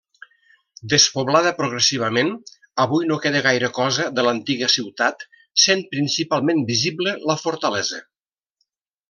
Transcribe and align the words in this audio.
Despoblada 0.93 1.51
progressivament 1.59 2.31
avui 2.85 3.05
no 3.11 3.17
queda 3.25 3.41
gaire 3.49 3.69
cosa 3.75 4.07
de 4.21 4.25
l'antiga 4.29 4.71
ciutat, 4.77 5.23
sent 5.67 5.85
principalment 5.93 6.65
visible 6.73 7.15
la 7.33 7.39
fortalesa. 7.45 8.03